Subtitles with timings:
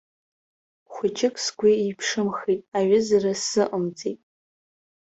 [0.93, 4.19] Хәыҷык сгәы еиԥшымхеит, аҩызара сзыҟамҵеит.